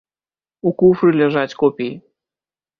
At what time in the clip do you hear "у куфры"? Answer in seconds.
0.69-1.13